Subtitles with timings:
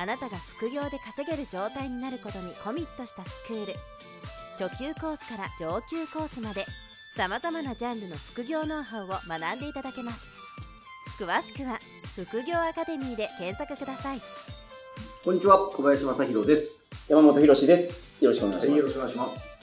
[0.00, 3.74] あなたが副業で稼げる状態になることにコミットしたスクール
[4.58, 6.66] 初級コースから上級コースまで
[7.16, 10.22] さまざまなジャンルの副業ノウハウを学んでいただけます
[11.20, 11.80] 詳しくは
[12.14, 14.22] 副業アカデミーで検索ください
[15.24, 16.80] こんにちは、小林正宏です。
[17.08, 18.14] 山本博史です。
[18.22, 18.76] よろしくお願いします。
[18.78, 19.58] よろしくお願いします。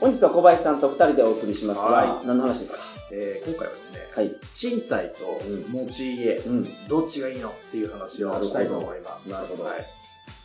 [0.00, 2.78] 本日は小林さんと二人でお送りしますが、はい何の話ですか？
[3.12, 4.34] えー今回はですね、はい。
[4.52, 6.88] 賃貸と持ち家、うん。
[6.88, 9.30] どっちがいいのっていう話をしたいと思います。
[9.30, 9.86] なるほどはい。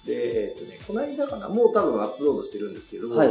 [0.05, 3.29] で、えーっとね、この間かな、もう多分アップロードしてるんですけど、はい。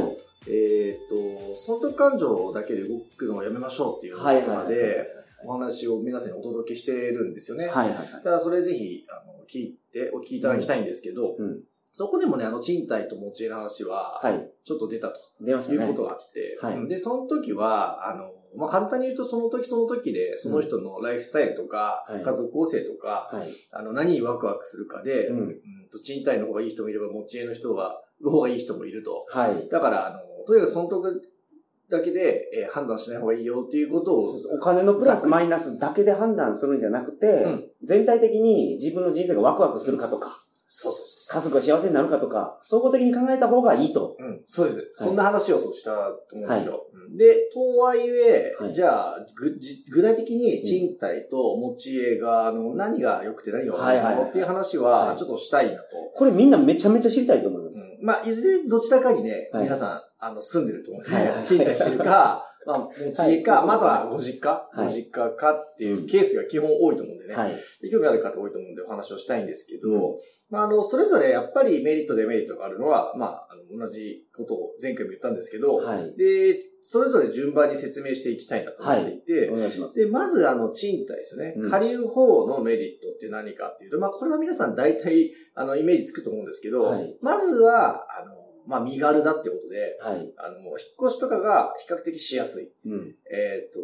[0.48, 4.40] えーっと、損得感情だけで動くのをやめましょうっていうはい。
[4.40, 4.74] テーマはい。
[4.74, 5.06] で、
[5.44, 7.66] お話を皆さんにお届けしてるんですよね。
[7.66, 7.88] はい。
[7.88, 7.96] はい。
[8.22, 11.60] ただそれぜひ、あの、聞いて、お聞きいただきたいんですけど、うん。
[11.94, 14.50] そこでもね、あの、賃貸と持ち家の話は、はい。
[14.64, 15.20] ちょっと出たと。
[15.40, 15.78] 出ましたね。
[15.80, 23.48] いうことがあって、はいで、その時は、あの、まあ、簡単に言うとその時その時で、その人のライフスタイルとか、はい家族構成とか、はい。
[23.72, 29.26] あの、何にワクワクするかで、うんうんと賃貸の方がいい人もいれば、持ち家の人が、の方がいい人もいると。
[29.28, 29.68] はい。
[29.68, 31.22] だから、あの、とにかく損得
[31.90, 40.41] だけで、えー判断しない方がいいよっていうことを、お金のプラスマイナスだけで判断するんじゃなくて、ん全体的に自分の人生がワクワクするかとか、
[40.74, 44.16] そうそうそう家族が幸せになるかとか、総合的に考えた方がいいと。
[44.18, 44.92] うん、そうです。
[44.94, 45.90] そんな話をそうした
[46.30, 46.86] と思うんですよ。
[46.94, 49.26] うんで、とはいえ、はいじゃあ
[49.90, 55.82] 具体的に賃貸と持ち家が、あの、何が良くて何が悪いのっていう話は、はいちょっとしたいなと。
[56.16, 57.78] これみんなめちゃめちゃ知りたいと思います。
[58.00, 67.34] うんまあ、いずれどちらかにね、はい皆さん、あの、住んでると思うんで、賃貸してるか、まあ、持ち家か、はいまずはご実家、はいご実家かっていうケースが基本多いと思うんでね。
[67.34, 67.52] はい。
[67.80, 70.00] で興味ある方多いと思うんでお話をしたいんですけど、うん
[70.52, 76.14] まあ、あの、それぞれやっぱりメリット、デメリットがあるのは、まあ、あの同じことを前回も言ったんですけど、はい。
[76.18, 79.98] で、それぞれ順番に説明していきたいなと思っていて、お願いします。
[79.98, 81.54] で、まず、あの、賃貸ですよね。
[81.56, 88.31] うん借りる方のメリットって何かっていうと、まあ、これは皆さん大体、あの、イメージつくと思うんですけど、はいまずは、あの、
[88.66, 90.32] まあ、身軽だってことで、はい。
[90.36, 92.72] あの、引っ越しとかが比較的しやすい。
[92.86, 93.14] うん。
[93.30, 93.80] えっ、と、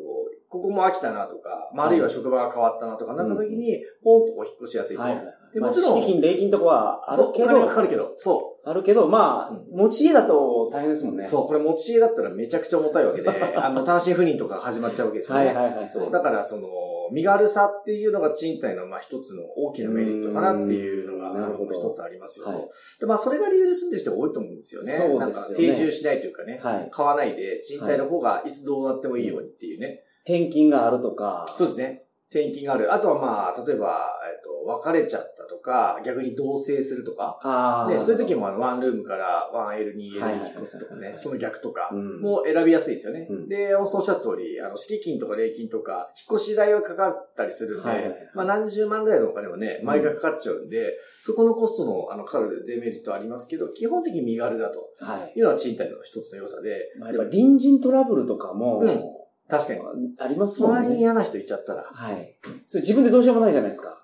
[0.48, 5.02] ここも飽きたなとか、まあ、あるいは職場が変わったなとか、なった時に、ポンとこう引っ越しやすいと。
[5.02, 5.24] はいはい。
[5.52, 11.18] で、まあ、もちろん、敷金、礼金とかはあそう、るけお金がかど、かるけど、そあるけど、まあ、う持ち家だと大変ですもんう。
[11.18, 11.24] ね。
[11.24, 15.46] そう、これ持ち家だったらめちゃくちゃ重たいわけで、 あの、単身赴任とか始まっちゃうわけですよね。
[15.46, 15.88] はいはいはい。
[15.88, 16.68] そう、だからその、
[17.10, 22.50] 身軽さっていうのが賃貸のまあ一つの大きなメリットかなっていうのが、なるほど一つありますよと。
[22.52, 22.68] はい
[23.00, 24.92] で、まあそれが理由で住んでる人が多いと思うんですよね。
[24.92, 26.88] そうですよねなんか定住しないというかね、はい。
[26.90, 30.04] 買わないで賃貸の方がいつどうなってもいいようにっていうね。
[30.24, 31.46] 転勤があるとか。
[31.54, 32.08] そうですね。
[32.30, 32.92] 転勤がある。
[32.92, 34.17] あとはまあ、例えば、
[34.48, 37.86] と、別れちゃったとか、逆に同棲するとか。
[37.88, 43.26] で、そういう時もあの、ワンルームから 1L、2L に引っ越すとかはいはいはいは、いねその逆とかうんも選びやすいですよね。
[43.30, 55.38] うんで、おっしゃった通り、あの、敷金とか礼金とか、引っ越し代はかかったりするんで、はいはいはいまあ何十万ぐらいのお金はね、毎回かかっちゃうんで、そこのコストの、あの、かかるデメリットはありますけど、基本的に身軽だとはい。
[55.38, 59.80] いうのは賃貸の一つの良さで、まあ、やっぱ隣人トラブルとかも、うん確かに。
[60.18, 60.76] ありますもんね。
[60.82, 62.36] 隣に嫌な人いっちゃったら、はい。
[62.66, 63.98] それ自分でどうしようもないじゃないですか。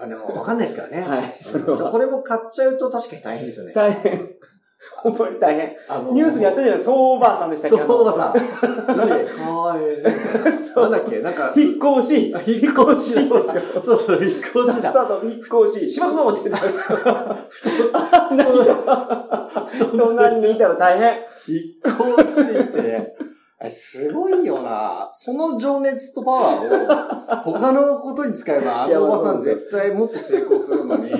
[0.00, 1.02] あでも、わかんないですからね。
[1.02, 1.38] はい。
[1.42, 1.90] それは。
[1.90, 3.72] これも買っちゃうと確かに大変ですよね。
[3.74, 4.30] 大変。
[5.02, 5.76] 本当に大変。
[5.88, 8.96] あのニュースにやったじゃないそうおばあさんでしたっけそう、おばさん。
[8.96, 10.10] 何かわいいな。
[10.88, 12.34] んだっけなんか、引っ越し。
[12.34, 13.82] あ引っ越しだ。
[13.82, 14.92] そうそう、引っ越しさっだ。
[14.92, 15.34] さと引っ
[15.68, 15.94] 越し。
[15.94, 16.68] しまくぞって言って
[17.92, 18.34] た。
[18.34, 19.48] 何が
[19.90, 21.14] 隣にいたら大変。
[21.48, 23.14] 引っ越しって
[23.68, 25.10] すごいよな。
[25.12, 31.12] その情熱とパワーを 他のことに使えば、あのおばさん絶対もっと成功するのに、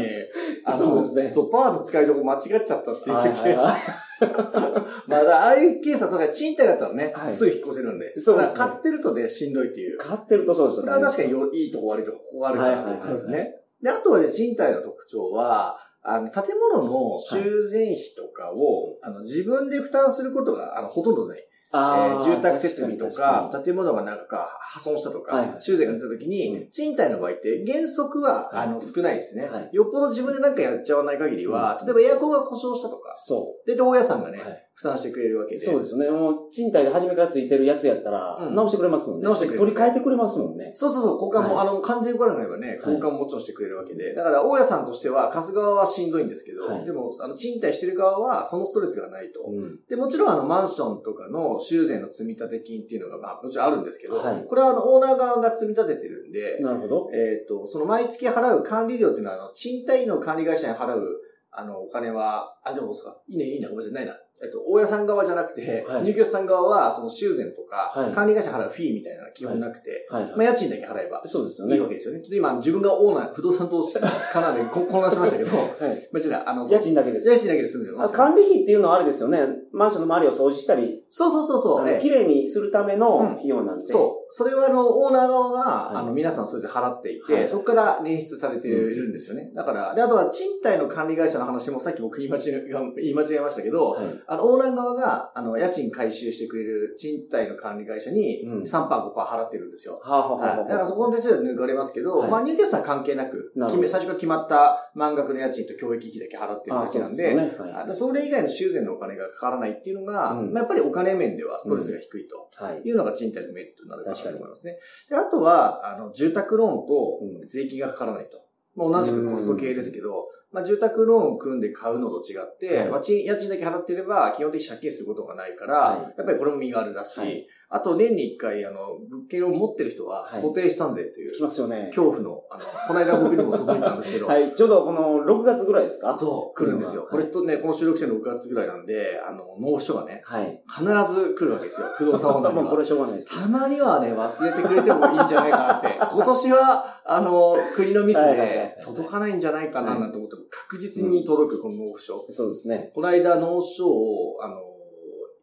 [0.64, 3.16] あの、そうですねそう、パワーの使いどこ間違っちゃったっていう。
[3.16, 3.76] はいはいは
[5.06, 8.18] まあ、ああいうケースは、賃貸だったらね、はいすぐ引っ越せるんで。
[8.18, 9.98] そうですね買ってるとね、しんどいっていう。
[9.98, 13.60] 買ってるとそうですそれは確かによいいとこ悪いとこ、ここがあるかなと思いますはいはいね。
[13.82, 17.38] で、あとはね、賃貸の特徴は、あの、建物の修
[17.68, 21.46] 繕費とかを、あの、自分で負担することが、あの、ほとんどない。
[21.72, 34.32] えー住宅設備と確かに、建物がなんか破損したとか、はいはい修繕が出た時に、うん賃貸の場合って原則は、はいあの少ないですね、はいよっぽど自分でなんかやっちゃわない限りは、例えばエアコンが故障したとか、そで、大家さんがう。
[34.32, 35.60] ね、はい負担してくれるわけで。
[35.60, 36.08] そうですよね。
[36.08, 39.24] もう、賃貸で初めからついてるやつやったら、うん直してくれますもんね。
[39.24, 40.70] 直してくれる取り替えてくれますもんね。
[40.72, 44.14] そうそうそう、交換も、はいあの、完全に来なければね、はい交換ももちろんしてくれるわけで。
[44.14, 49.42] だから、大家さんとしては、貸す側はしんどいんですけど、はいでも、あの、賃貸してる側は、そのストレスがないと。
[49.46, 49.80] うん。
[49.86, 57.10] で、もちろん、あの、マンションとかの修繕の積立金っていうのが、まあ、もちろんあるんですけど、はいこれは、あの、オーナー側が積み立ててるんで、なるほど。
[57.12, 61.20] えっ、と、その毎月払う管理料っていうのは、あの、賃貸の管理会社に払う、
[61.52, 64.16] あの、お金は、あ、でもそうか、いいね、いいね、ごめんなさい、ないな。
[64.42, 70.32] えっと、大家さん側じゃなくて、はい入居者さん側は、その修繕とか、はい管理会社払うフィーみたいなのは基本なくて、はい、はい。
[70.32, 71.74] まあ、家賃だけ払えばそうですよね。
[71.74, 72.20] いいわけですよね。
[72.22, 75.68] ちょっと今、自分がオーナー、不動産投資家かなでこ 混乱しましたけど、はい。
[76.10, 77.28] まあ、ちょっとあの、家賃だけです。
[77.28, 79.40] 家賃だけで済んでます管理費っていうのはあれですよね。
[79.72, 81.98] マンションの周りを掃除したり、そうそうそうそう。
[81.98, 83.92] 綺麗にするためのうん費用なんで。
[83.92, 84.32] そう。
[84.32, 89.50] それはあの、オーナー側が、はいあの、皆さんそれぞれ払っていて、はいそこから捻出されているんですよね。
[89.54, 92.68] だから、で、あとは賃貸の管理会社の話もさっき僕言い間違え、
[93.02, 94.06] 言い間違えましたけど、はい。
[94.26, 100.00] あの、オーナー側が、あの、家賃回収してくれる賃貸の管理会社にうん3%、5%払ってるんですよ。
[100.04, 100.68] はあ、はあはあはい。
[100.68, 107.56] だからそこの手数料抜かれますけど、はいまあ入居者さん関係なく、な最初から決まった満額の家賃と教育費だけ払ってるだけなんで、あそうでね。
[107.58, 112.50] あはでそれ以外の修繕のお金がかからないっていうのが、うんまあ、やっぱりお金面ではストレスが低いと
[112.84, 112.90] い。
[112.92, 114.78] うのが賃貸のメリットになるかなと思いますね。
[115.08, 118.38] であとは、あの、住宅ローンとうん税金がかからないと。
[118.76, 131.84] まあ、同じくコスト系ですけど、まあ、住宅ローンを組んで買うのと違って、はいま家賃だけ払ってれば、基本的に借金することがないから、はいやっぱりこれも身軽だし、はいあと年に一回、あの、物件を持ってる人は、はい固定資産税という、来ますよね。
[131.94, 134.52] 恐怖の、あの、この間僕にも届いたんですけど、はい。
[134.56, 136.16] ちょうどこの6月ぐらいですか？
[136.18, 137.02] そう、来るんですよ。
[137.02, 140.60] はいこれとね、この収録してるの6月ぐらいなんで、あの、納付書がね、はい。
[140.68, 140.82] 必
[141.14, 141.86] ず来るわけですよ。
[141.96, 142.84] 不動産オーナーにもう これは。
[142.84, 143.40] しょうがないです。
[143.40, 145.96] たまにはね、忘れてくれてもいいんじゃないかなって。
[146.12, 152.18] 今年は、あの、国のミスでい届かないんじゃないかななんて思っても、確実に届く、この納付書。
[152.30, 152.90] そうですね。
[152.94, 154.56] この間、納付書を、あの、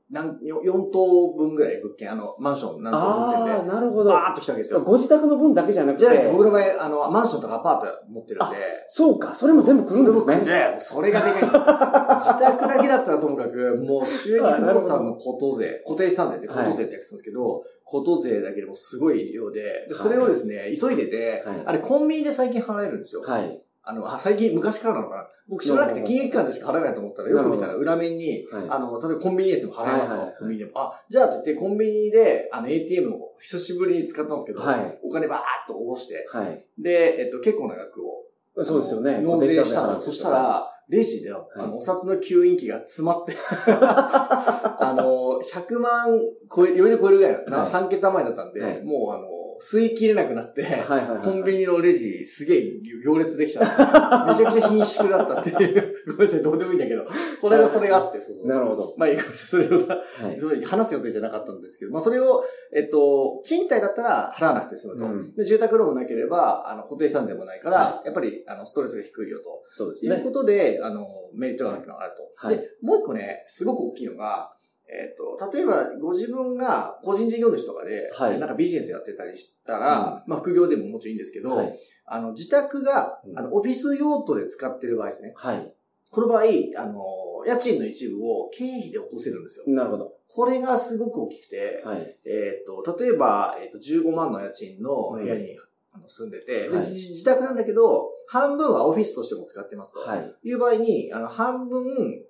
[0.10, 4.12] なん4棟分ぐらい物件、あの、マンション何棟分ああ、店で、なるほど。
[4.12, 4.80] バーッと来たわけですよ。
[4.82, 6.06] ご自宅の分だけじゃなくて。
[6.06, 8.56] じゃなくて、僕の場合、あの、マンションとかアパート持ってるんで、
[8.88, 10.60] そうか、それも全部来るんですそれも来るね。
[10.72, 10.78] ね。
[10.80, 11.52] それがでかいです。
[11.52, 23.24] 自宅だけだったらともかく、もう収益不動産のこと税、固定資産税ってこと税って訳すんですけど、こと税だけでもすごい量で、でそれをですね、急いでて、はいあれコンビニで最近払えるんですよ。
[23.24, 23.62] はい。
[23.88, 25.28] あの、あ最近、昔からなのかな？
[25.48, 28.68] 僕知らなくて金融機関でしか払えないと思ったら、よく見たら裏面に、はい。
[28.70, 30.72] あの、例えばコンビニエンスでも払えますと、コンビニでも。
[30.76, 35.00] あ、じゃあと言ってコンビニで、あの、ATM を久しぶりに使ったんですけど、はい。
[35.04, 36.66] お金バーっと下ろして、はい。
[36.78, 38.26] で、えっと、結構な額を、
[38.62, 39.22] そうですよね。
[39.22, 40.02] 納税したんですよ。
[40.02, 43.34] そした、ら、レジで、あの、お札の吸引器が詰まって、
[43.68, 46.20] あの、100万
[46.54, 47.68] 超え、余裕で超えるぐらいな、はい。
[47.68, 48.84] 3桁前だったんで、はい。
[48.84, 49.28] もうあの、
[49.60, 51.22] 吸い切れなくなって、はいはいはい。
[51.22, 53.72] コンビニのレジ、すげえ行列できちゃって、
[54.32, 57.06] めちゃくちゃ貧縮だったっていう、ごめんなさい、どうでもいいんだけど、
[57.42, 58.48] この間それがあって、そうそう。
[58.50, 58.94] なるほど。
[58.98, 59.70] まあいいかもしれない。
[59.70, 60.64] それをさ、はい。
[60.64, 62.44] 話す予定じゃなかったんですけど、まあそれを、
[62.74, 65.06] えっと、賃貸だったら払わなくて済むと。
[65.06, 69.64] うんで、住宅ローンもなければ、あの、固定資産税もないから、はやっぱり、あの、ストレスが低いよと。
[69.72, 70.32] そうですねいうこ。
[70.32, 72.24] とで、あの、メリットがあるのがあると。
[72.36, 74.57] はいで、もう一個ね、すごく大きいのが、
[74.90, 81.80] えっ、と、例えば、ご自分が個人事業主とかで、はいなんかビジネスやってたりしたら、まあ副業でももちろんいいんですけど、はい。
[82.06, 85.34] あの、自宅がう、んあの、オフィス用途で使ってる場合ですね。
[85.36, 85.74] はい。
[86.10, 86.44] この場合、
[86.78, 89.66] あの、家賃の一部を経費で落とせるんですよ。
[89.68, 90.14] なるほど。
[90.30, 92.18] これがすごく大きくて、はい。
[92.26, 95.58] えっ、と、例えば、えっ、と、15万の家賃の部屋に、
[95.92, 100.00] あの住んでて、ではい自自宅なんだけど、半分はオフィスとしても使ってますと。
[100.00, 100.36] はい。
[100.44, 101.86] いう場合に、あの、半分、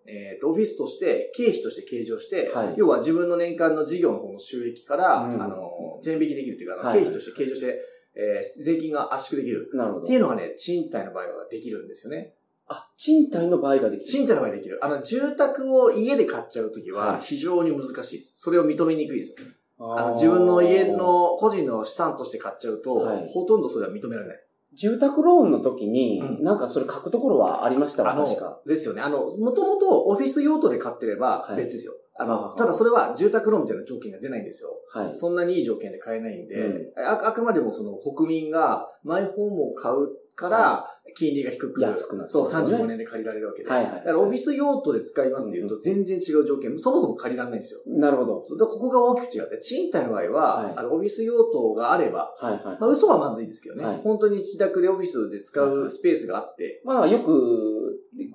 [0.05, 7.81] えっ、と、オフィスとして、経費として計上して、はい要は自分の年間の事業の方の収益から、うんあの、天引きできるというか、経費として計上して、
[8.15, 9.69] えー税金が圧縮できる。
[9.73, 10.17] なるほどってい。
[10.17, 12.33] うのがね、賃貸の場合はできるんですよね。
[12.67, 14.05] あ、賃貸の場合ができる。
[14.05, 14.79] 賃貸の場合できる。
[14.83, 18.39] あの、住宅を家で買っちゃうときははい非常に難しいです。
[18.39, 19.47] それを認めにくいですよ。
[19.79, 24.46] あの自分の家、の個人の資産として買っちゃうと、はいほとんどそれは認められない。
[24.77, 29.01] 住宅ローンの時に、うんなんかそれ書くところはありましたわ、あの確か。、ですよね。
[29.01, 31.93] あの、もともとオフィス用途で買ってればはい別ですよ。
[32.19, 34.69] ああの、あただそれは住宅ローンみたいな条件が出ないんですよ。
[34.93, 35.15] はい。
[35.15, 42.83] そんなにいい条件で買えないんで、うああくまでもその国民がマイホームを買うから、金利が低く、安くなってそう、ますよね。
[42.83, 43.69] 35年で借りられるわけで。
[43.69, 43.91] はいはい。
[43.95, 47.79] だからオフィス用途で使いますっていうと全然違う条件、そもそも借りられないんですよ。
[47.87, 48.43] なるほど。
[48.57, 50.73] だここが大きく違って、賃貸の場合は、はい。
[50.77, 52.63] あの、オフィス用途があれば、はいはい。
[52.79, 54.01] まあ嘘はまずいですけどね、はい。
[54.03, 57.31] 本当に自宅でオフィスで使うスペースがあって、まあよく、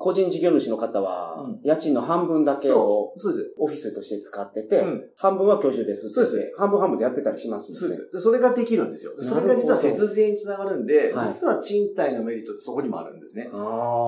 [0.02, 3.54] 個人事業主の方はうん、家賃の半分だけをそうです。
[3.59, 6.09] オフィスとして使ってて、うん半分は居住です。
[6.09, 8.02] そうです半分半分でやってたりしますそうでね。
[8.02, 8.12] す。
[8.12, 9.16] でそれができるんですよ。
[9.16, 13.49] でそれが実は節税につながるんで、はい実は賃貸のメリットってそこにもあるんですね。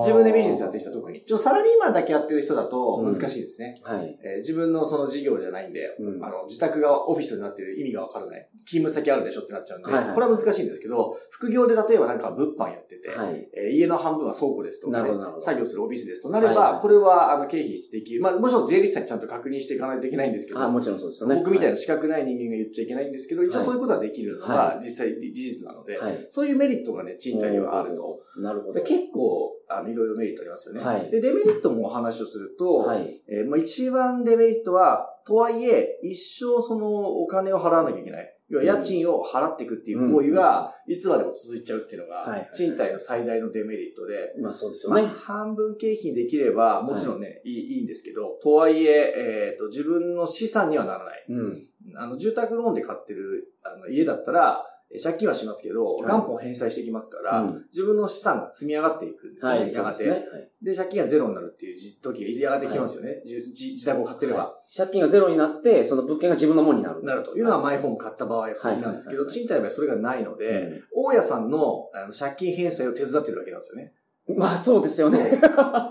[0.01, 1.23] 自分でビジネスやってる人は特に。
[1.25, 3.81] サラリーマンだけやってる人だと難しいですね。
[3.83, 4.19] はい。
[4.23, 8.47] えー自分のその事業じゃないんで、うんあの、自宅がオフィスになってる意味がわからない。
[8.65, 13.47] 勤務先あるでしょってなっちゃうんで、これは難しいんですけど、副業で例えばなんか物販やってて、はい。
[13.55, 15.09] えー家の半分は倉庫ですとか、ね
[15.39, 18.21] 作業するオフィスですとなれば、はいはいこれはあの経費できる。
[18.21, 21.35] まあ、もちろん税理士さんにちゃんと確認していかないといけないんですけど、あ、もちろんそうですよね。
[21.35, 21.75] 僕みたいな。
[21.75, 26.25] な資格ない人間が言っちゃいけないんですけど、一応そういうことはできるのはが実際事実なので、はい。
[26.29, 28.19] そういうメリットがね、賃貸にはあると。
[28.37, 28.81] なるほどで。
[28.81, 30.81] 結構、あの、いろいろメリットありますよね。
[30.81, 33.21] はいで、デメリットもお話をすると、はい。
[33.27, 38.34] えーまあ、一番デメリットは、とはいえ、一生そのお金を払わなきゃいけない。
[38.49, 45.07] 要は家賃を払っていくっていう行為が、いつまでも続いちゃうっていうのが賃貸の最大のデメリットで、まあそうですよまあ、ね。
[45.07, 51.25] 半分経費にできれば、もちろんね、い、いんですけど、とはいえ、えっ、と、自分の資産にはならない。
[51.29, 51.67] うん。
[51.95, 60.03] あの、住宅ローンで買ってる、あの、家だったら、え借金はしますけど、い元本返済していきますから、うん自分の資産が積み上がっていくんですよね、はい、そやがて。
[60.03, 60.27] うですね。
[60.31, 63.21] はいで、借金がゼロになるっていう時時がやがてきますよね。
[63.23, 64.39] 自宅を買ってれば。
[64.39, 67.03] はい借金がゼロになって、その物件が自分のものになる。
[67.03, 68.47] なるというのはマイホーム買った場合
[68.77, 73.93] なんですけど、はい賃貸の場合はそれがないので、う大家さんのあの借金返済を手伝ってるわけなんですよね。
[74.33, 75.39] んまあそうですよね。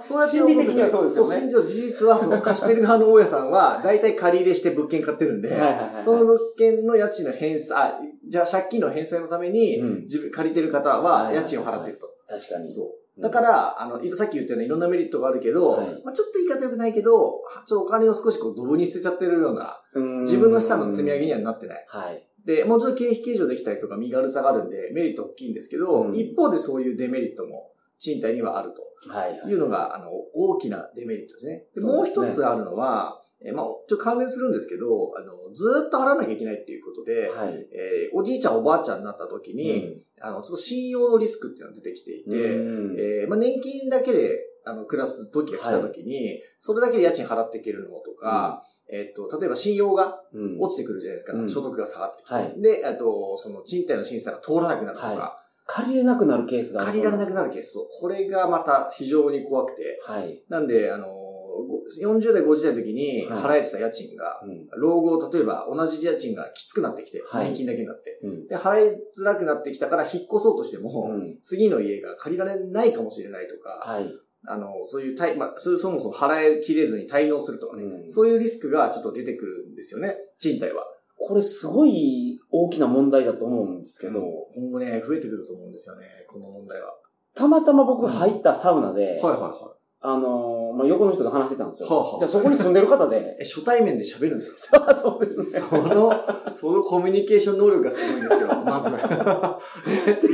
[0.03, 12.09] そうやって心理的にはそうですよねそう、心事実は、その貸してる側の大家さんは、大体借り入れして物件買ってるんで、はいはいはいはいその物件の家賃の返済、あ、じゃあ借金の返済のために、うん自分、借りてる方は家賃を払ってると。
[12.29, 12.71] 確かに。
[12.71, 12.87] そう。
[12.87, 21.85] うんだから、あの、さっき言ったようないろんなメリットがあるけど、はいまあちょっと言い方良くないけど、ちょっとお金を少しこう、ドブに捨てちゃってるような、うん自分の資産の積み上げにはなってない。
[21.87, 22.26] はい。
[22.45, 29.51] で、もうちょっと経費計上できたりとか身軽さがあるんで、メリット大きいんですけど、うん一方でそういうデメリットも賃貸にはあるとはいはい。
[29.51, 31.65] いうのが、あの、大きなデメリットですね。
[31.75, 37.55] でもう一つあるのは、えーまあ、ちょっと関連するんですけど、あの、ずーっと払わなきゃいけないっていうことで、はい。
[37.73, 51.33] えーおじいちゃんおばあちゃんになった時に、あの、ちょっと信用のリスクっていうのが出てきていて、うんえーまあ、年金だけで、あの、暮らす時が来た時に、それだけで家賃払っていけるのとか、えっと、例えば信用がうん落ちてくるじゃないですか。
[51.33, 52.35] うん所得が下がってきて。
[52.35, 60.42] はいで、あと、その賃貸の審査が通らなくなるとか、は借りれなくなるケースがある借りられなくなるケースこれがまた非常に怖くて、はい。
[60.49, 64.66] なんで、あの、ご40代、50代の時にはい払えてた家賃が、うん。
[64.76, 68.18] 老後、例えば同じ家賃がきつくなってきて、はい年金だけになって。
[68.23, 68.47] うん。
[68.47, 74.12] で、払いづらくなってきたから引っ越そうとしても、うん次の家が借りられないかもしれないとか、はい。
[74.47, 80.85] あの、そういう対、まあ、そそもそも払いきれずに滞納するとかね、うんそういうリスクがちょっと出てくるんですよね、賃貸は。
[81.16, 84.20] これすごい大きな問題だと思うんですけど、
[84.54, 86.94] 今後ね、増えてくると思うんですよね、この問題は。
[87.34, 89.75] たまたま僕入ったサウナで、はいはいは
[90.06, 91.88] あのーまあ、横の人と話してたんですよ。
[91.88, 93.20] はあはあじゃあそこに住んでる方でい。
[93.40, 94.87] え、初対面で喋るんですか？
[94.94, 95.66] そうですね。
[95.68, 96.12] その、
[96.50, 98.90] そのコミュニケーション能力がすごいんですけど、 まず。
[98.90, 98.92] い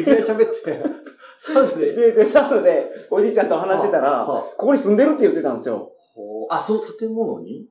[0.04, 0.82] きなり喋って、
[1.38, 1.92] サウナで。
[1.94, 5.92] で、で、サウナでおじいちゃんと話してたら、はあはここに住んでるって言ってたんですよ。
[6.50, 7.60] あ、その建物に？
[7.62, 7.68] で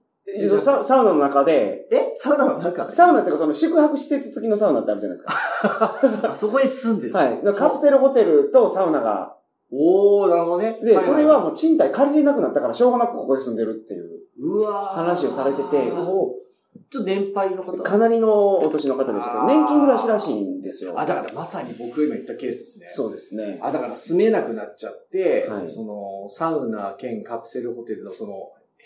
[0.62, 2.12] ササウナの中で、え？
[2.16, 6.00] サウナの中サウナっていうかその宿泊施設付きのサウナってあるじゃないですか。
[6.32, 7.14] あそこに住んでる。
[7.14, 7.42] はい。
[7.56, 9.36] カプセルホテルとサウナが、
[9.72, 10.80] おー、なるほどね。
[10.84, 16.36] で、それはもう賃貸借りれなくなったからしょうがなくここで住んでるっていううわー話をされてて、お
[16.90, 21.00] ちょっと年配の方かなりのお年の方でしたけど、年金暮らしらしいんですよ。
[21.00, 22.88] あ、だからまさに僕が今言ったケースですね。
[22.90, 23.60] そうですね。
[23.62, 28.34] あ、だから住めなくなっちゃって、はいその、サウナ兼カプセルホテルのその、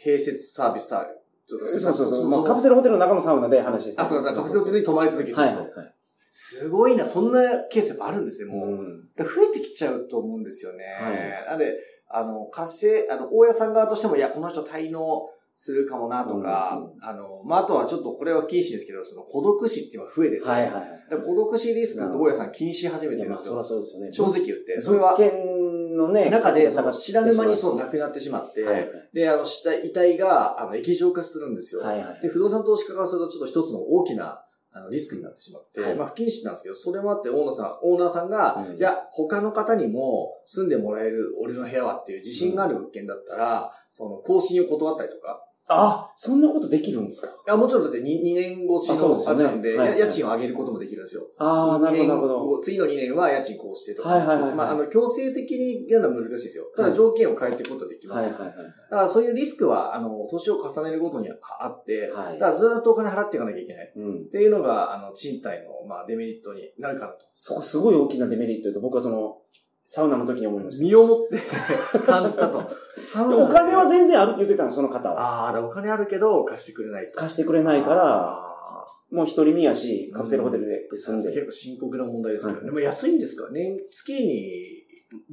[0.05, 1.22] 併設サービスサービス。
[1.45, 2.29] ちょっとそうそうそう。
[2.29, 5.41] のまあ、カプセルホテルの中のサウナで話してあ、そうだ、カプセルホテルに泊まり続けてると。
[5.41, 5.95] はいはいはい。
[6.31, 8.69] すごいな、そんなケースやっぱあるんですね、もう。
[8.69, 10.83] うん増えてきちゃうと思うんですよね。
[10.85, 11.77] はいなんで、
[12.09, 23.63] あの、活性、あの、大家さん側としても、いや、この人滞納するかもなとか、うあの、まあ、あとはちょっとこれは不謹慎ですけど、その孤独死っていうのが増えてて、はいはい孤独死リスクって大家さん気にし始めてるんですよ。
[23.63, 24.11] そうですよね。
[24.11, 24.81] 正直言って。
[24.81, 25.52] それは物、件
[25.95, 31.81] のね、中で、知らぬ間にそう亡くなってしまって、はいはいで、あの、死体、遺体が、あの、液状化するんですよ。
[31.81, 32.21] はいはい。
[32.21, 47.27] で、不動産投資家からするとちょっと一つの大きな、あの、リスクになってしまって、はいまあ、不謹慎なんですけど、それもあって、オーナーさん、オーナーさんが、うんいや、他の方にも住んでもらえる俺の部屋はっていう自信がある物件だったら、その、更新を断ったりとか、あ、そんなことできるんですか？
[47.29, 51.23] いや、もちろんだって 2, 2年越しのあれなんで、はいはいや家賃を上げることもできるんですよ。
[51.37, 56.65] ああ、なるほど、次の2年は家賃こうしてとか、はいはいはいはいまあ、あの、強制的にやるのは難しいですよ。
[56.75, 58.31] ただはい条件を変えていくことはできますよ。
[58.33, 58.57] はいはいはい。
[58.57, 61.29] だからそういうリスクは、あの、年を重ねるごとに
[61.59, 63.93] あって、はいただずっとお金払っていかなきゃいけない。
[63.95, 64.23] うんっ。
[64.31, 67.25] ていうのが、あの、賃貸の、まあ、デメリットになるかなと。
[67.33, 69.37] そこすごい大きなデメリットと、僕はその、
[69.85, 70.83] サウナの時に思いました。
[70.83, 71.39] 身をもって
[72.05, 72.63] 感じたと。
[73.01, 75.49] サウナお金は全然あるって言ってたの、その方は。
[75.49, 77.19] ああ、お金あるけど貸してくれないと。
[77.19, 81.29] 貸してくれないから、あもう一人身やし、カプセルホテルでー住んで。
[81.29, 84.83] 結構深刻な問題ですけど、うんでも安いんですか年、月に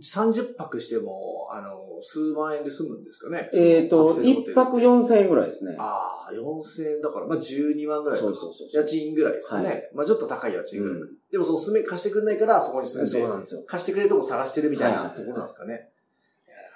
[0.02, 3.50] 30泊しても、あの、数万円で済むんですかね？
[3.52, 5.76] えっ、と、一泊4000円ぐらいですね。
[5.78, 9.68] ああ、4000円だから、まあ12万ぐらいかそうそうそう家賃ぐらいですかね。
[9.68, 10.98] はまあちょっと高い家賃ぐらい。
[11.00, 13.62] うんでもその住め、貸してくれないからそこに住んで、そうなんですよ。
[13.64, 15.90] 貸してくれるとこ探してるみたいなところなんですかね。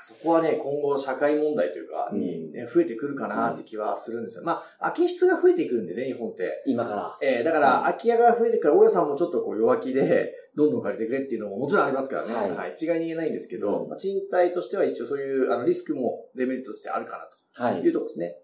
[0.06, 4.44] そこはね、今後社会問題というか、に、ね、増えてくるかなって気はするんですよ。
[4.44, 6.62] まあ、空き室が増えてくるんでね、日本って。
[6.66, 7.18] 今から。
[7.22, 12.34] えー、だから、空き家が増えてくから、大家さんもちょっとこう弱気で、どんどん借りてくれっていうのももちろんありますからね。
[12.34, 12.72] はいはい。
[12.74, 17.62] 一概に言えないんですけど、うんまあ、賃貸としては一応そういう、あの、リスクもデメリットとしてあるかなと。
[17.62, 17.92] はいいう。
[17.92, 18.26] ところですね。
[18.26, 18.34] はい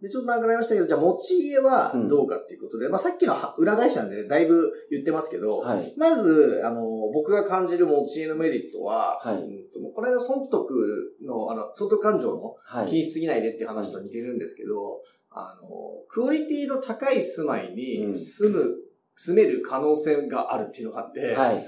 [0.00, 5.92] で、ちょっと長くなりましたけど、じゃあ持ち家はどうかっていうことで、まあさっきのは裏返しなんで、だいぶ言ってますけど、はい。
[5.96, 12.86] まず、あの、僕が感じる持ち家のメリットは、はいうんとこの間損得の、あの、損得感情のはい。
[12.86, 15.68] 禁止すぎないでっていう話と似てるんですけど、あの、
[16.08, 18.76] クオリティの高い住まいに住む、
[19.18, 21.54] 住める可能性があるっていうのがあって、はい。
[21.56, 21.66] はい。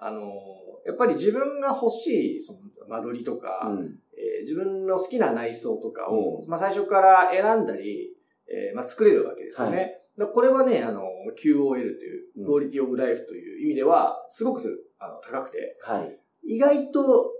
[0.00, 0.32] あの、
[0.84, 3.98] やっぱり自分が欲しい、その、間取りとか、うん。
[4.16, 8.10] えー自分の好きな内装とかを、まあ最初から選んだり、
[8.48, 9.76] えーまあ作れるわけですよね。
[9.76, 11.02] はだからこれはね、あの、
[11.36, 16.18] QOL というう、んクオリティオブライフという意味では、すごくあの高くて、はい。
[16.54, 17.32] 意外と、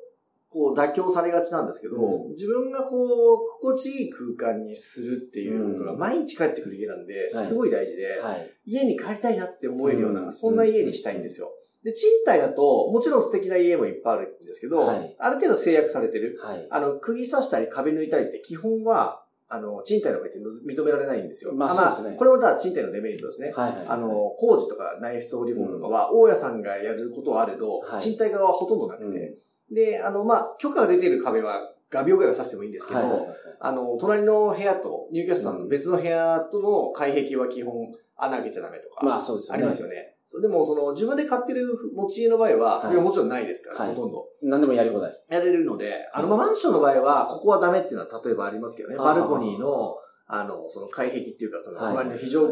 [0.50, 8.50] こう、妥協されがちなんですけど、うん自分がこう、心地いい空間にするっていうことがうん毎日帰ってくる家なんで、すごい大事で、はい。
[8.64, 11.50] 家に帰りたいなって思えるような、うんそんな家にしたいんですよ。
[11.84, 16.38] で、賃貸だと、もちろん素敵な家もいっぱいあるんですけど、はいある程度制約されてる。
[16.42, 16.66] はい。
[16.70, 21.54] あの、釘刺したり壁抜いたりって基本は、あの、賃貸の場合って認められないんですよ。
[21.54, 23.52] まあそうですねこれもただ賃貸のデメリットですね。
[23.56, 23.72] はい。
[23.76, 23.86] はい。
[23.88, 29.38] あの、工事とか内装リフォームとかは、大家さんがやることはあれど、はい賃貸側はほとんどなくて、
[29.72, 33.28] で、あの、まあ、許可が出ている壁は画鋲ぐらいは刺してもいいんですけど、はいはいはい
[33.60, 39.58] あの、隣の部屋と、入居者さんの別の部屋との外壁は基本穴開けちゃダメとか、まあそうですよね。
[39.58, 40.14] ありますよね。
[40.25, 44.26] そうでも、その、自分で買ってる持ち家の場合は、それはもちろんないですから、はいほとんど。
[44.42, 45.12] 何でもやり放題。
[45.28, 48.96] やれるので、あの、まあ、マンションの場合は、ここはダメっていうのは例えばありますけどね。
[48.96, 49.96] バルコニーの、
[50.26, 52.46] あの、その外壁っていうか、その、はい隣の非常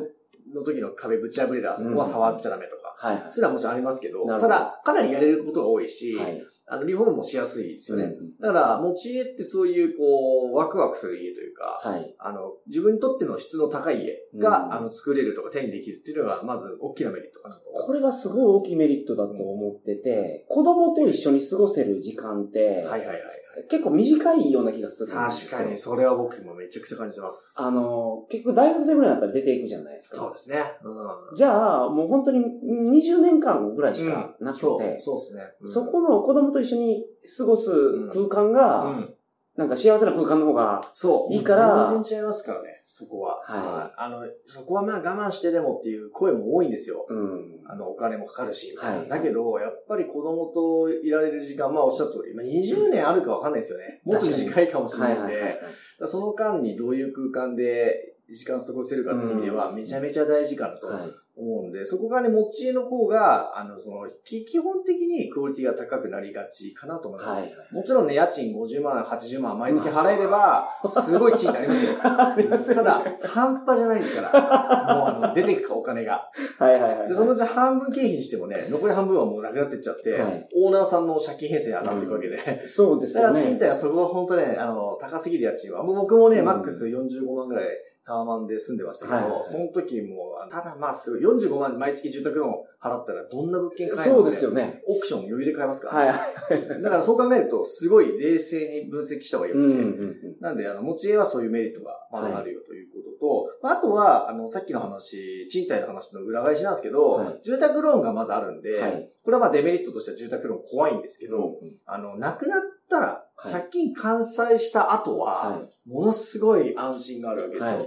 [0.55, 3.21] の時の壁ぶち破れるあそこは触っちゃダメとか、はい。
[3.21, 3.33] はい。
[3.33, 6.43] そういうのはもちろんありますけど、どただ、かなりやれることが多いし、はい。
[6.69, 8.05] あの、リフォームもしやすいですよね。
[8.05, 12.15] うんだから、持ち家ってそういう、こう、ワクワクする家というか、はい。
[12.19, 17.63] あの、自分にとっての質の高い家が、うんあの、作れるとか手にできるっていうのが、まず大きなメリットかなと。
[17.63, 23.23] これはすごい大きいメリットだと思ってて、子供と一緒に過ごせる時間って、はいはいはいはい。
[23.69, 25.13] 結構短いような気がする。
[25.13, 27.55] 確かに、それは僕もめちゃくちゃ感じてます。
[27.59, 30.17] あの、結局大学生ぐらいになったら出ていくじゃないですか。
[30.17, 30.63] そうですね。
[30.83, 31.37] うん。
[31.37, 35.43] じゃあ、もう本当に20年間ぐらいしかなくて、そう、そうですね。
[35.61, 37.07] うんそこの子供と一緒に
[37.39, 37.71] 過ごす
[38.13, 39.15] 空間が、うん。
[39.57, 41.35] なんか幸せな空間の方が、そう。
[41.35, 43.41] いいから全然違いますからね、そこは。
[43.47, 47.07] はいあの、そこはまあ我慢してでもっていう声も多いんですよ。
[47.09, 47.61] うん。
[47.67, 54.01] あの、お金もかかるし、はいだけど、やっぱり子供といられる時間、まあおっしゃった通り、まあ、20年あるかわかんないですよね。
[54.05, 55.61] もっと短いかもしれないんで、
[56.07, 61.11] その間にどういう空間で時間過ごせるかっていう意味では、めちゃめちゃ大事かなとはい。
[61.37, 67.33] 思うんで、そこがね、持ち家の方が、あの、その、き基本的にクオリティが高くなりがちかなと思います。
[67.35, 67.53] はいはい。
[67.71, 71.93] もちろんね、家賃50万、80万毎月払えれば、すごい賃貸ありますよ。
[72.03, 74.95] ありますよねただ、半端じゃないですから。
[74.97, 76.31] もうあの、出てくかお金が。
[76.59, 77.09] はいはいはいはい。
[77.09, 82.67] で、そのうち半分経費にしてもね、残り半分はもうなくなってっちゃって、はいオーナーさんの借金返済に当たっていくわけで。
[82.67, 83.41] そうですだから。
[83.41, 85.83] 賃貸はそこは本当ね、あの、高すぎる家賃は。
[85.83, 87.65] もう僕もね、うんマックス45万ぐらい
[88.07, 94.83] タワマンで住んでましたけど、はいはいはいその時も、ただまあすごい、45万毎月住宅ローン払ったらどんな物件買えるそうのですよね。
[94.87, 96.83] オークション余裕で買えますから、はいねはい。
[96.83, 100.17] だからそう考えると、すごい冷静に分析した方がよくて、うんうんうん。
[100.41, 115.91] なんで、あの、持ち家はそういうメリットがまだあるよということと、まああとは、あの、さっきの話、賃貸の話の裏返しなんですけど、はい住宅ローンがまずあるんで、はいこれはまあデメリットとしては住宅ローン怖いんですけど、うんあの、亡くなったら、はい借金完済した後は、はい。
[115.91, 117.79] ものすごい安心があるわけですよ。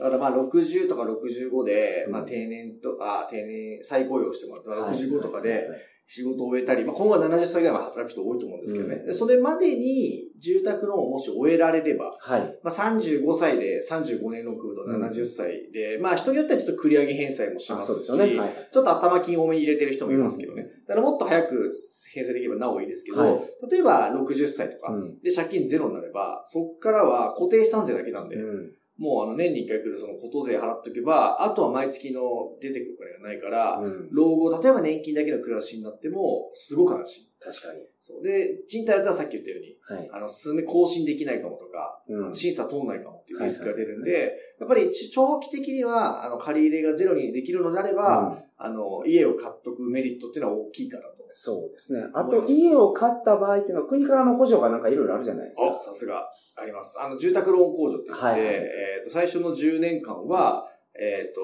[0.00, 5.66] はいだからまあ60とか65で、うんまあ定年とか、定年再雇用してもらって、まあはい65とかで、はい
[6.12, 8.96] 仕事を終えたり、まあ、今後は70歳ぐらいまで働く人多いと思うんですけどね。
[8.96, 12.40] うんでそれまでに住宅ローンをもし終えられれば、はい。
[12.64, 18.06] まあ、35歳で35年ローン組むとうん70歳で、まあ人によってはちょっと繰り上げ返済もしますし。
[18.06, 20.64] ちょっと頭金多めに入れてる人もいますけどね。
[20.88, 21.70] だからもっと早く
[22.12, 25.20] 返済できればなおいいですけど、はい例えば60歳とか、うん。
[25.20, 28.72] で借金ゼロになれば、そこからは固定資産税だけなんで、うん。
[29.00, 32.20] もうあの年に一回来るそのこと税払っとけば、あとは毎月の
[32.60, 34.08] 出てくるお金がないから、うん。
[34.12, 37.24] 老後、例えば年金だけの暮らしになっても、すごく安心。
[37.42, 37.80] 確かに。
[37.98, 38.22] そう。
[38.22, 40.10] で、賃貸だったらさっき言ったように、はい。
[40.12, 42.34] あの、進んで更新できないかもとか、うん。
[42.34, 51.19] 審査通んないかもっていうリスクが出るんで、やっぱり長期的には、あの、借り入れがゼロにできるのであれば、うんあの、家を買っとくメリットっていうのは大きいかなと。
[51.34, 52.02] そうですね。
[52.14, 55.80] あと、家を買った場合っていうのは国からの補助がなんかいろいろあるじゃないですあ、か。
[55.80, 57.00] さすが、あります。
[57.00, 60.66] あの、住宅ローン控除って言って、はいはいえっ、と、最初の10年間は、
[60.98, 61.40] えっ、と、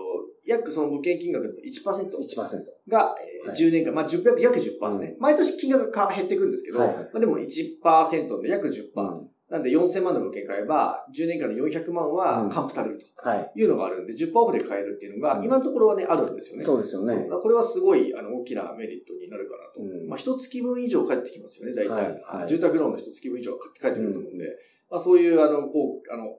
[0.46, 2.76] 約その物件金額の1% 1%。
[2.88, 8.82] が、えーはい10年間、まあ、10約約10%ね、う毎年金額が減っていくんですけど、はいはいまあ、でも1%で約10%。
[8.96, 13.52] うんなんで4000万の物件買えば、10年間の400万は還付されるとはい。
[13.54, 15.44] いうのがあるんで、10%オフで買えるっていうのが、うん。
[15.44, 16.64] 今のところはね、あるんですよね。
[16.64, 17.28] そうですよね。
[17.30, 19.80] これはすごい、あの、大きなメリットになるかなと。
[19.80, 20.08] うん。
[20.08, 21.90] まあ、一月分以上返ってきますよね、大体。
[21.90, 22.48] はいはい。
[22.48, 24.44] 住宅ローンの一月分以上は返ってくると思うんで、
[24.90, 26.38] まあ、そういう、あの、こう、あの、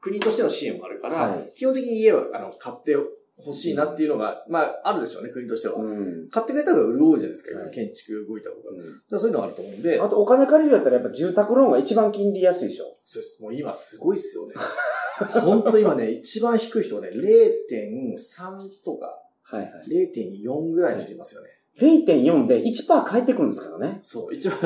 [0.00, 1.48] 国としての支援もあるから、はい。
[1.54, 2.96] 基本的に家は、あの、買って
[3.44, 5.76] ほしいなっていうのが、まあ、あるでしょうね、国としては。
[5.76, 6.28] うん。
[6.28, 8.62] 買ってくれた方が潤うじゃないですか、はい建築動いた方が。
[8.62, 12.84] だからそういうのがあると思うんで、あと、お金借りるやったらやっぱ住宅ローンが一番金利安いでしょ。
[13.04, 13.42] そうです。
[13.42, 14.54] もう今すごいっすよね。
[15.40, 20.10] 本当今ね、一番低い人はね、0.3とかはいはい。
[20.12, 21.48] 0.4ぐらいの人いますよね。
[21.80, 23.98] 0.4で1%返ってくるんですからね。
[24.02, 24.58] そう、一番、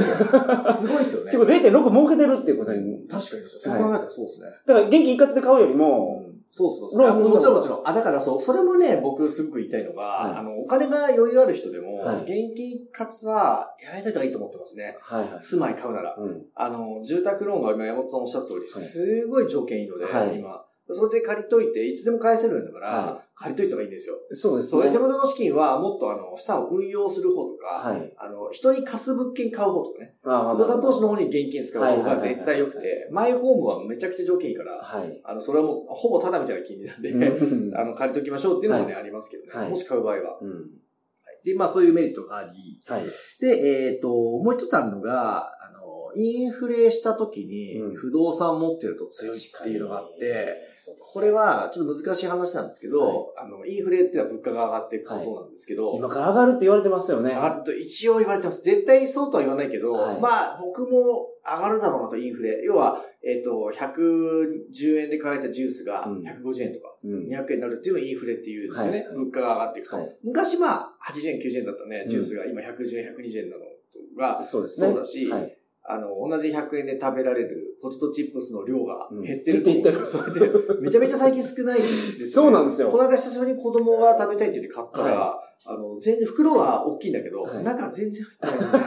[0.64, 1.38] すごいっすよね って。
[1.38, 3.06] ことで0.6儲けてるっていうことに。
[3.06, 3.74] 確かにですよ。
[3.74, 4.46] そう考えたらそうですね。
[4.66, 6.21] だから現金一括で買うよりも、
[6.54, 7.30] そうそうそう。
[7.30, 7.82] もちろんもちろん。
[7.82, 14.98] あ、だからそう、それもね、僕すごく言いたいのが、はいあの、お金が余裕ある人でも、はい現金かつはやられた方がいいと思ってますね。
[15.00, 15.42] はいはい。
[15.42, 16.14] 住まい買うなら。
[16.14, 16.42] うん。
[16.54, 20.62] あの、住宅ローンが今山本さんおっしゃった通り、いすごい条件いいので、はい今。
[20.90, 24.16] それで借りといて、いつでも返せるんだから、は借りといた方がいいんですよ。
[24.32, 24.90] そうですね。
[24.90, 28.12] 手元の資金はもっとあの、資産を運用する方とか、はい。
[28.18, 35.20] あの、人に貸す物件買う方とかね、あ不動産投資の方に現金使う方が絶対良くて、マイホームはめちゃくちゃ条件いいから、はい。
[35.24, 39.52] あの、それはもう、ほぼタダみたいな金利なんで、うん あの、借りときましょうっていうのもね、はありますけどね。
[39.52, 40.38] はいもし買う場合は。
[40.40, 40.70] うん。
[41.44, 43.04] で、まあそういうメリットがあり、はい。
[43.40, 45.81] で、えっ、と、もう一つあるのが、あの、
[46.14, 50.54] インフレした時にうん不動産持ってると強いっていうのがあって、
[51.12, 57.32] これはちょっと難しい話なんですけど、あの、インフレっていうのは物価が上がっていくことなんですけど、今から上がるって言われてますよね。
[57.32, 58.62] あと一応言われてます。
[58.62, 62.62] 絶対そうとは言わないけど、はいまあ僕も上がるだろうなとインフレ。
[62.64, 67.26] 要は、えっ、と、110円で買えたジュースがうん150円とかうん。
[67.26, 69.00] 200円になるっていうのをインフレっていうんですよね。
[69.00, 69.96] はい物価が上がっていくと。
[69.96, 73.64] はい昔まあ80円、90円だったねう、んジュースが今110円、120円なの
[74.16, 74.88] が、そうですね。
[74.88, 75.58] そうだしはい。
[75.92, 80.06] あの、同じ100円で食べられるポテトチップスの量がうん減ってると思うんですよ。
[80.06, 80.50] それで、
[80.80, 88.78] めちゃめちゃ最近少ないんですよ、そうなんですよこの間久しぶりに子供が食べたいって言って買ったら、あの、全然、袋は大きいんだけど、はい中全然入ってないね。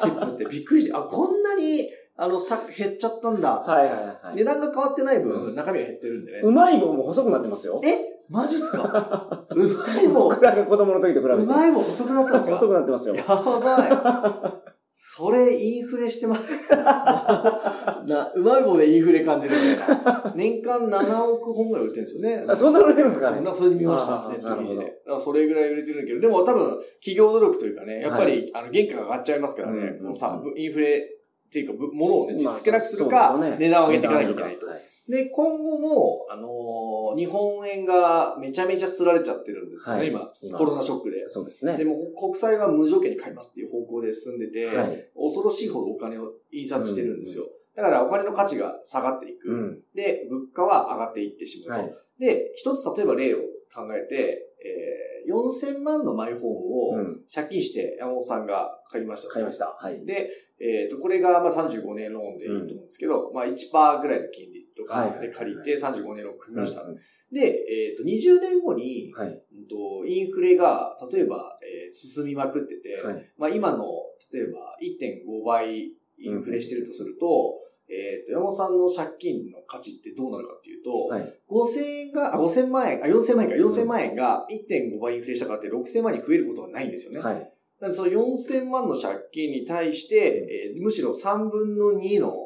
[0.00, 3.52] チップってびっくりして、あ、こんなに、あの、さ、減っちゃったんだ。
[3.56, 4.36] はいはいはい。
[4.36, 6.40] 値段が変わってない分、うん中身が減ってるんでね。
[6.42, 7.80] うまい棒も細くなってますよ。
[7.84, 9.46] えマジっすか？
[9.54, 11.42] うまい棒、僕らが子供の時と比べて。
[11.42, 12.52] うまい棒細くなったんですか？
[12.56, 13.14] 細くなってますよ。
[13.14, 14.65] やばい。
[14.98, 16.50] それ、インフレしてます。
[16.70, 20.32] な、うまい棒でインフレ感じるみたいな。
[20.34, 22.44] 年間7億本ぐらい売れてるんですよね。
[22.48, 24.92] あそんな売れてるんですかねなそれで見ました、ネット記事で。
[25.20, 30.98] それぐらい売れてるんだけど、でも多分、企業努力というかね、やっぱり、あの、原価が上がっちゃいますからね、うんさ、ぶインフレ
[31.46, 34.66] っていうか、ぶ物をね、まあ少なくするか、値段を上げていかなきゃいけないと。
[34.66, 40.32] はいで、今後も、あのー日本円がめちゃめちゃすられちゃってるんですよね、はい今。
[40.42, 41.28] 今コロナショックで。
[41.28, 41.76] そうですね。
[41.76, 45.08] でも、国債は無条件に買いますっていう方向で進んでて、はい。
[45.16, 47.44] 恐ろしいほどお金を印刷してるんですよ。
[47.74, 49.48] だからお金の価値が下がっていく。
[49.48, 49.78] うん。
[49.94, 51.84] で、物価は上がっていってしまうと。
[51.84, 51.96] はい。
[52.18, 53.38] で、一つ例えば例を
[53.74, 57.20] 考えて、えー、4000万のマイホームをうん。
[57.32, 59.34] 借金して山本さんが買いましたと。
[59.34, 59.76] 買いました。
[59.78, 60.04] はい。
[60.04, 66.82] で、えっ、と、これがまあ35年ローンでいいと思うんですけど、まあ1%ぐらいの金利とかで借りて35年ローン組みました。
[66.82, 66.96] うん
[67.32, 69.28] で、えっ、と、20年後に、はい。
[69.28, 73.32] うんとインフレが、例えば、えー進みまくってて、はい。
[73.36, 73.84] まあ今の、
[74.32, 81.34] 例えば1.5倍インフレしてるとすると、えっ、と、山本さんの借金の価値ってどうなるかっていうと、はい。
[81.48, 87.18] 5000円が、あ、5000万円、あ、4000万円か、4000万円が1.5倍インフレしたからって6000万に増えることはないんですよね。
[87.20, 87.52] はい。
[87.80, 92.45] なのでその4000万の借金に対して、えーむしろ3分の2の、うんうん。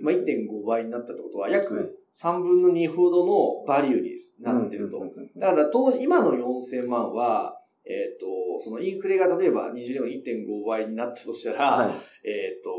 [0.00, 4.98] まあ、1.5倍になったってことは、はい約3分の2ほどのバリューになってると。
[5.36, 8.26] だから当時、今の4000万は、えっ、と、
[8.58, 11.90] そのインフレが例えば20年後に1.5倍になったとしたら、はい。
[12.24, 12.70] えっ、と、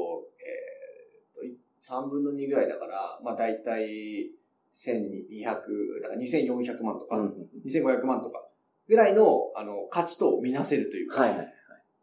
[1.43, 4.31] えっ、と、3分の2ぐらいだから、まあ大体
[4.75, 5.45] 1200、
[6.01, 8.45] だから2400万とか、うんうん2500万とか
[8.87, 11.53] ぐらいの、あの、価値とみなせるというか、はいはい。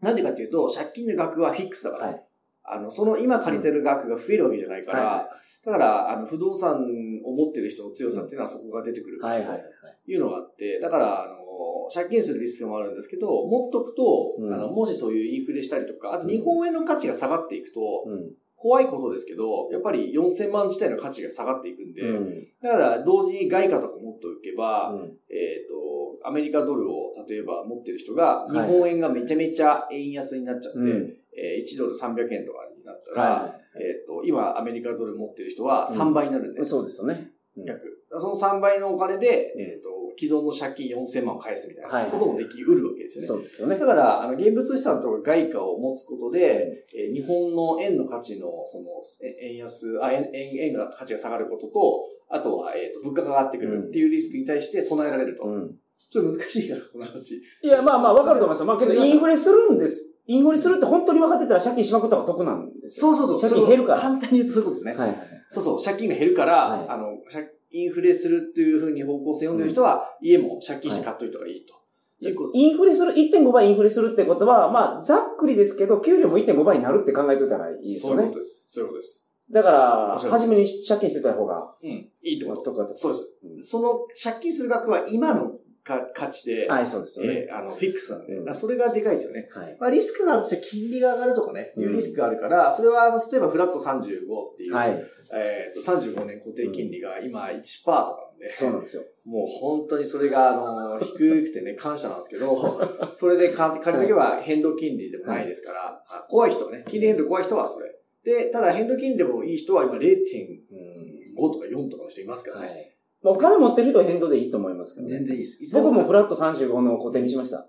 [0.01, 2.23] なんでかっていうと、借金の額はフィックスだから、はい
[2.69, 5.29] あの、その今借りてる額が増えるわけじゃないから、は
[5.65, 6.85] だから、あの、不動産
[7.25, 9.21] を持ってる人の強さっていうのはそこが出てくる。
[9.21, 9.63] はいはいはい。
[10.07, 18.31] いうのがあって、だから、あの、借金するリスクもあるんですけど、持っとくと、うんあの、もしそういうインフレしたりとか、あと日本円の価値が下がっていくと、うん。
[18.57, 22.47] 怖いことですけど、やっぱり4000万自体の価値が下がっていくんで、うん。
[22.63, 25.01] だから同時に外貨とか持っておけば、うん
[25.31, 31.15] えっ、と、アメリカドルを例えば持ってる人が、はい日本円がめちゃめちゃ円安になっちゃって、うん。
[31.37, 36.67] えー1ドル300円とかになったら、はえっ、と、今アメリカドル持ってる人は3倍になるんで、い。
[36.67, 37.31] そうですよね。
[37.57, 37.81] うん約。
[38.19, 43.29] その3倍のお金で、うんえっ、と、既存の借金4000万を返すみたいはいなこともできうるわけですよね。
[43.29, 43.87] そうですよねだ。
[43.87, 48.87] から、あの、現物資産とか外貨を持つことで、えー日本の円の価値の、その、
[49.23, 55.45] え円安、あ、円、円、円が価値が下がることと、あとは、えっ、と、物価が上がってくるっていうリスクに対して備えられると。
[55.45, 55.77] うん。
[56.11, 57.37] ちょっと難しいかな、この話。
[57.63, 58.67] いや、まあまあ、わかると思いますよ。
[58.67, 60.16] まあ、けど、インフレするんです。
[60.27, 63.15] インフレするって本当に分かってたら借金しまくった方が得なんですよ。
[63.15, 63.51] そうそうそう。
[63.51, 64.97] 借金減るから簡単に言うとそういうことですね。
[64.97, 65.19] はいはい。
[65.49, 65.83] そうそう。
[65.83, 71.75] 借金が減るから、はいあの、借インフレするっていうふうに方向性を読んでる人は、家も借金して買っといた方がいいと。
[72.19, 78.35] いうことですインフレする、1.5倍インフレするってことは、まあ、ざっくりですけど、給料も1.5倍になるって考えといたらいいですよねそういうこ。
[78.35, 78.65] とです。
[78.69, 79.27] そういうことです。
[79.53, 81.91] だから、初めに借金してた方が、うん。
[81.91, 82.97] いいってこと。
[82.97, 83.37] そうです。
[83.45, 85.53] うんその借金する額は今の
[85.87, 87.47] か価値で、はい、そうですよね。
[87.49, 89.49] えーあの、フィックスなんで、うんそれがでかいですよね。
[89.53, 89.77] はい。
[89.79, 95.05] まあ、リスクがあるとして金利が上がるとかね、いううんリスクがあるから、それは、あの、例えばフラット35っていう、はい。
[95.33, 99.03] えっ、と、35年固定金利が今1%とかなんで、そうなんですよ。
[99.25, 107.93] もう本当にそれが、あの、低くてね、 感謝なんですけど、それで借り借りとけば変動金利でもないですから、あ怖い人はね、金利変動怖い人はそれ。
[108.25, 112.67] で、ただ変動金利でもいい人は今0.5とか4とかの人いますからね。
[112.67, 112.96] はい。
[113.27, 115.11] まあ、お金持ってる人は変動でいいと思いますけどね。
[115.11, 115.75] 全然いいです。
[115.75, 117.67] 僕もフラット35の固定にしました。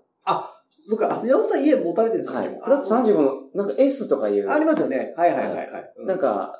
[0.88, 2.48] そっか、あ、山本さん家持たれてるんですか、はい。
[2.48, 5.12] もフラット35の、なんか S とかいう、ありますよね。
[5.16, 5.92] はいはいはいはい。
[5.98, 6.54] うんなんか、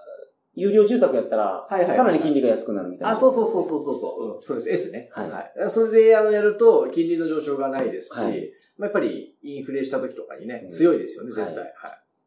[0.54, 3.10] 有料住宅やったら、はいはいはいさらに金利が安くなるみたいな。
[3.12, 4.34] あ、そうそうそうそうそうそう。
[4.34, 4.70] うん、そうです。
[4.70, 5.08] S ね。
[5.12, 11.54] はいそれで、あの、やると、金利の上昇がないですし、はいまあ、やっぱり、インフレした時とかにね、うん強いですよね、絶対。
[11.54, 11.72] ははい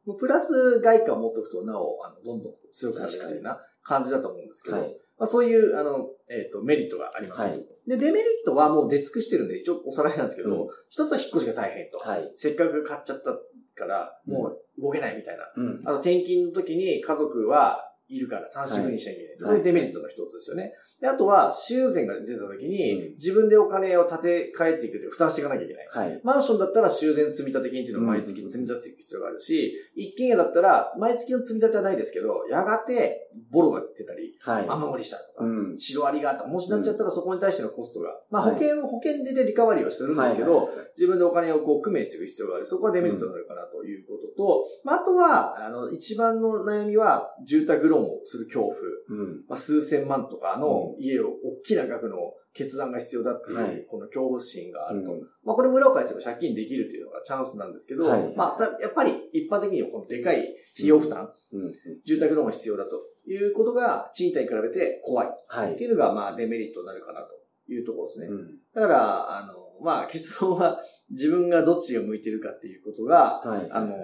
[0.06, 0.08] い。
[0.08, 4.98] もうプラス、外貨を持っておくと、なお、あの、どんどん強くなるみたいな感じだと思うんですけど、はい。
[5.17, 11.98] まあ、そういう、あの、えっ、と、メリットがあります、はいで、デメリットはもう出尽くしてるんで、一応おさらいなんですけど、うん一つは引っ越しが大変と。
[12.00, 12.32] はい。
[12.36, 13.38] せっかく買っちゃった
[13.76, 15.44] から、もう動けないみたいな。
[15.56, 15.82] うん。
[15.86, 19.28] あと転勤の時に家族はいるから単身赴任しなきゃいけない。
[19.28, 20.74] はいこれデメリットの一つですよね。
[21.00, 25.88] で、あとは、修繕が出た時に、うん自分でお金を立て替えていくという負担していかなきゃいけない。
[25.88, 26.21] はい。
[26.24, 34.65] マンションだったら修繕積立金っていうのを毎月積み立てていく必要があるし、一軒家だったら毎月の積み立てはないですけど、やがてボロが出たり、はい。
[34.67, 35.78] 雨漏りしたとか、うん。
[35.78, 42.65] シロアリがとか、もしなっちゃったらそこに対してのコストが、まあはい保険、保険でねリカバリーはするんですけど、はいはいはい自分でお金をこう工面していく必要がある。
[42.65, 48.76] そこはデメリットになるかなということと、まあ、あとは、あの、一番の悩みは、住宅ローンをする恐怖。
[49.10, 49.46] うん。
[49.48, 52.18] まあ、数千万とかの家を、大きな額の
[52.54, 55.14] 決断が必要だっていう、はいこの恐怖心があると。
[55.14, 60.40] うんまあ、これ村岡にすれば借金できるというのがチャンスなんですけど、はいまあ、たやっぱり一般的にはこのでかい
[60.76, 61.72] 費用負担、うん。
[62.06, 62.92] 住宅ローンが必要だと
[63.28, 65.84] いうことが、賃貸に比べて怖いっはいて。
[65.84, 67.36] いうのが、まあ、デメリットになるかなと
[67.72, 68.28] いうところですね。
[68.28, 68.58] うん。
[68.74, 73.68] だから、あの、まあ、結論は自分がどっちが向いてるかっていうことが、はい。
[73.72, 73.96] あの、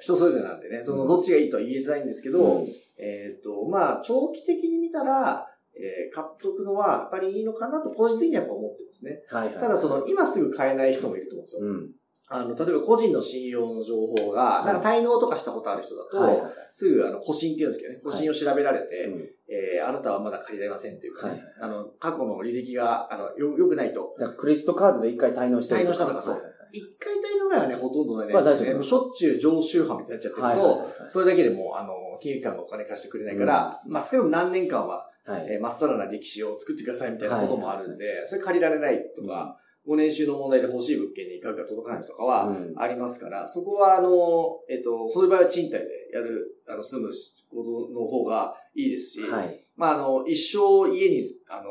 [0.00, 2.66] 人それぞれなんでね、そのどっちがいいとは言いづらいんですけど、うん
[2.98, 9.20] えっ、と、まあ、長期的に見たら、えー買っとくのはやっぱりいいのかなと個人的にはやっぱ思ってますね。
[9.30, 9.48] はい。
[9.48, 11.60] はいただその、今すぐ買えない人もいると思うんですよ。
[11.62, 11.90] うん。
[12.28, 16.52] あの、例えば個人の信用の情報が、なんか滞納とかしたことある人だと、はいはい。
[16.72, 28.82] すぐあの、保身って言うんですけどね、保身を調べられて、うんえーあなたはまだ借りられませんっていうかね、はいはいあの、過去の履歴が、あの、よ、良くないと、クレジットカードで一回滞納してる滞納したのかそうはいはい一回滞納ぐらいはね、ほとんどないまあ大丈夫。
[28.82, 35.46] しょっちゅう常習犯みたいになっちゃってると、はいはいはいそれだけでもう、あの、金融機関がお金貸してくれないから、まあ少なくとも何年間は、はい。
[35.50, 47.08] えーまっさらな歴史を作ってくださいみたいなこともあるんで、それ借りられないとか、ご年収の問題で欲しい物件に額が届かないとかは、うんありますから、そこは、あの、えっと、そういう場合は賃貸でやる、あの、住む
[47.50, 49.64] ことの方がいいですし、はい。
[49.76, 51.70] まあ、あの、一生家に、あの、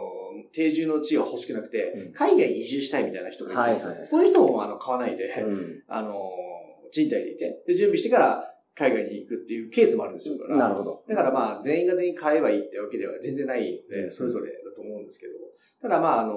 [0.53, 3.89] 定住の地が欲しくなくて、うん海外に移住したいみたいな人がいるんですよ。
[3.91, 5.83] はいはいこういう人も、あの、買わないで、うん。
[5.87, 6.31] あの、
[6.91, 10.37] 賃貸でいて、で、準備してから海外に行くっていうケースもあるんですよ。
[10.37, 11.03] からなるほど。
[11.07, 15.33] だからまあ、全員が全員買えばいいってわけでは全然ないので、それぞれだと思うんですけど、
[15.81, 16.35] ただまあ、あの、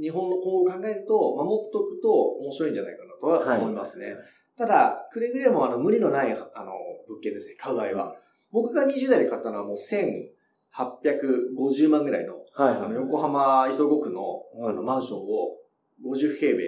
[0.00, 4.16] 日本の今後を考えると、守っとくと面白いんじゃないかなとは思いますね。
[4.56, 6.46] ただ、くれぐれもあの、無理のない、あの、
[7.06, 8.16] 物件ですね、買う場合は。
[8.50, 15.58] 僕が20代で買ったのはもう1850万ぐらいの、はいあの、横浜磯子区の、うんあの、マンションを
[16.04, 16.64] 50平米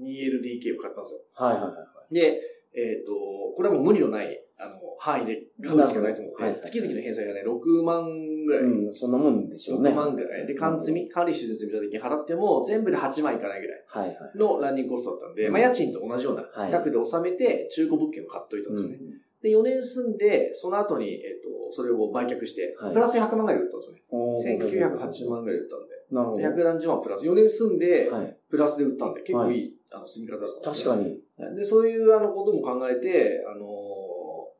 [0.00, 1.20] 2LDK を買ったんですよ。
[1.34, 1.70] はいはいは
[2.10, 2.14] い。
[2.14, 2.40] で、
[2.74, 3.12] えっ、と、
[3.56, 8.62] これはもう無理のないあの、範囲で買うしかないと思月々の返済がね、6万ぐらい。
[8.64, 9.90] うん、そんなもんでしょうね。
[9.90, 10.46] 6万ぐらい。
[10.46, 14.16] で、管積み、管理して積み立て金払っても、全部で8万いかないぐらい。
[14.34, 18.98] のランニングコストだったんで、うんまあ、家賃と同じようはない額で納めて、中古物件を買っといたんですよね。
[19.42, 24.02] で、4年住んで、その後に、えっ、と、それを売却して、はいプラス100万ぐらいで売ったんですよね。
[24.10, 25.98] おー1980万ぐらいで売ったんで。
[26.10, 26.42] なるほど。
[26.42, 27.24] 百何十万プラス。
[27.24, 28.36] 4年住んで、はい。
[28.50, 31.56] プラスで売ったんで、結構いい、あの、住み方だったんです確ねかに。
[31.56, 33.87] で、そういうあのことも考えて、あのー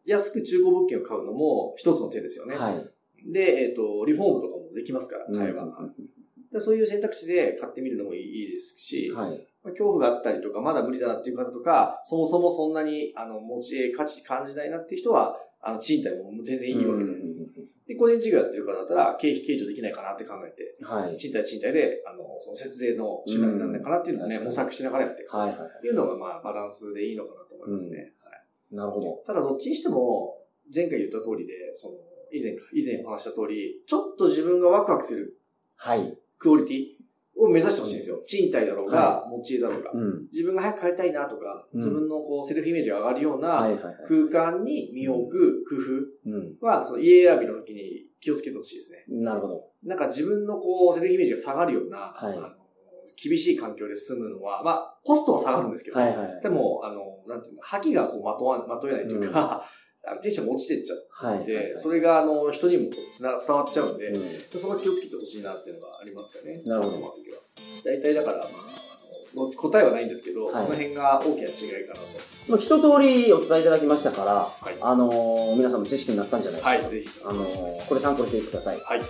[0.04, 2.56] 安く中古物件を買うのも一つの手ですよね。
[2.56, 3.32] はい。
[3.32, 5.64] で、えっ、と、リフォームとかもできますから、買えば。
[5.64, 5.94] うん
[6.52, 9.30] でそういう選択肢で買ってみるのもいいですし、はい。
[9.62, 17.10] まあ恐怖があったりとか、まだ無理だなっていう方とか、そもそもそんなに、あの、持ち家価値感じないなっていう人は、あの、賃貸も全然いいわけで。
[17.88, 21.16] で、個人事業やってる方だったら、経費計上できないかなって考えて、はい。
[21.16, 25.36] 賃貸賃貸で、あの、その節税の手段にならないかなっていうのをね、うん模索しながらやっていく。
[25.36, 25.88] はい。
[25.88, 27.96] うのが、まあ、バランスでいいのかなと思いますね。
[27.96, 28.12] はいい。
[28.70, 29.22] なるほど。
[29.26, 30.36] ただ、どっちにしても、
[30.74, 31.96] 前回言った通りで、その、
[32.32, 35.38] 以前か、以前お話した通り、ちょっと自分がワクワクする
[35.76, 36.18] はい。
[36.38, 36.84] クオリティ
[37.40, 38.20] を目指してほしいんですよ。
[38.24, 39.92] 賃貸だろうが、持ち家だろうが。
[39.92, 40.22] うん。
[40.30, 43.76] 自分が早く帰りたいなとか、うん自分のこう、セルフイメージが上がるようはい。
[43.76, 43.96] なはい。
[44.30, 45.64] 空間に身を置く
[46.24, 46.56] 工うん。
[46.60, 49.04] 夫は、その家選びの時に気をつけてほしいですね。
[49.08, 49.64] なるほど。
[49.84, 52.48] なんか自分のこう、セルフイメージが下がるような、はいあの
[53.16, 59.64] 厳しい環境で住むのは、まあ、コストは下がるんですけど、はいはいでも、あの、なんていうの、覇気がこう、まとわ、まとえないというか、
[60.06, 61.44] あのテンションが落ちてっちゃっはい。
[61.44, 66.62] て、それが、あの、人にもつな伝わっちゃうんで、うんそこは気をつけてほしいなっていうのがありますかね。
[66.64, 67.14] なるほど。
[67.84, 72.00] 大体だから、まあ、あの、答えはないんですけど、はいその辺が大きな違いかな
[72.48, 74.64] まあ一通りお伝えいただきましたから、と。
[74.64, 74.78] はい。
[74.80, 76.70] あのー皆さんも知識になったんじゃないですか。
[76.70, 77.08] はい、ぜひ。
[77.24, 78.80] あのーこれ参考にしてください。
[78.80, 79.00] はい。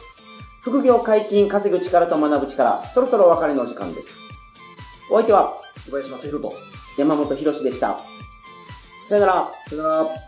[0.69, 4.21] 副業解禁、稼ぐ力と学ぶ力、そろそろお別れのお時間です。
[5.11, 5.55] お相手は
[5.87, 6.53] 小林正宏と。
[6.99, 7.99] 山本博史でした。
[9.07, 9.53] さよなら。
[9.67, 10.28] さよなら。